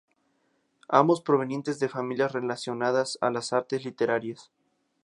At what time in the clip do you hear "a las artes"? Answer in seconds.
3.21-3.85